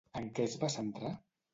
En 0.21 0.29
què 0.39 0.47
es 0.49 0.57
va 0.63 0.71
centrar? 0.77 1.15